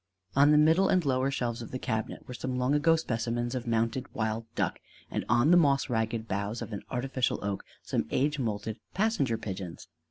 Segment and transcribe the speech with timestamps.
[0.35, 3.67] On the middle and lower shelves of the cabinet were some long ago specimens of
[3.67, 4.79] mounted wild duck;
[5.11, 9.87] and on the moss ragged boughs of an artificial oak some age moulted passenger pigeons.